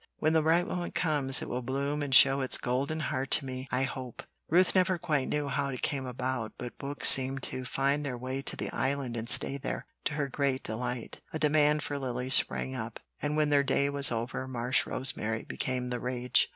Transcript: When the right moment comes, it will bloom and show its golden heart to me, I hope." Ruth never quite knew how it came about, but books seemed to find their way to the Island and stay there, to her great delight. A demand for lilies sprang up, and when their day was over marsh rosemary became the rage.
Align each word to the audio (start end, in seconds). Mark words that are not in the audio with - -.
When 0.17 0.33
the 0.33 0.41
right 0.41 0.65
moment 0.67 0.95
comes, 0.95 1.43
it 1.43 1.47
will 1.47 1.61
bloom 1.61 2.01
and 2.01 2.11
show 2.11 2.41
its 2.41 2.57
golden 2.57 3.01
heart 3.01 3.29
to 3.33 3.45
me, 3.45 3.67
I 3.71 3.83
hope." 3.83 4.23
Ruth 4.49 4.73
never 4.73 4.97
quite 4.97 5.27
knew 5.27 5.47
how 5.47 5.69
it 5.69 5.83
came 5.83 6.07
about, 6.07 6.53
but 6.57 6.79
books 6.79 7.07
seemed 7.07 7.43
to 7.43 7.65
find 7.65 8.03
their 8.03 8.17
way 8.17 8.41
to 8.41 8.55
the 8.55 8.71
Island 8.71 9.15
and 9.15 9.29
stay 9.29 9.57
there, 9.57 9.85
to 10.05 10.15
her 10.15 10.27
great 10.27 10.63
delight. 10.63 11.21
A 11.33 11.37
demand 11.37 11.83
for 11.83 11.99
lilies 11.99 12.33
sprang 12.33 12.75
up, 12.75 12.99
and 13.21 13.37
when 13.37 13.51
their 13.51 13.61
day 13.61 13.91
was 13.91 14.11
over 14.11 14.47
marsh 14.47 14.87
rosemary 14.87 15.43
became 15.43 15.91
the 15.91 15.99
rage. 15.99 16.49